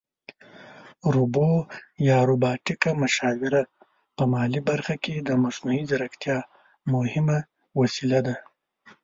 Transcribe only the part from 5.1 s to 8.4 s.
د مصنوعي ځیرکتیا مهمه وسیله ده